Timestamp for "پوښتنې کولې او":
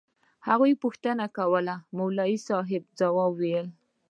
0.83-1.83